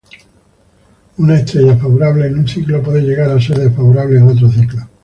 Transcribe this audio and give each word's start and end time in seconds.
Una 1.19 1.35
estrella 1.37 1.77
favorable 1.77 2.25
en 2.25 2.39
un 2.39 2.47
ciclo 2.47 2.81
puede 2.81 3.03
llegar 3.03 3.29
a 3.29 3.39
ser 3.39 3.59
desfavorable 3.59 4.17
en 4.17 4.29
otro 4.29 4.49
ciclo. 4.49 4.87